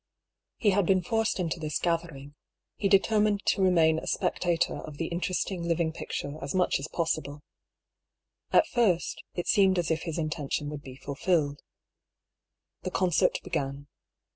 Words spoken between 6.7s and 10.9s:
as possible. At first it seemed as if his intention would